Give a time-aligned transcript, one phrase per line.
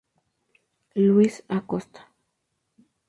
[0.95, 2.09] Luis Acosta